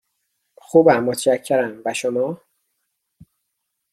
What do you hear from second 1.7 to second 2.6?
و شما؟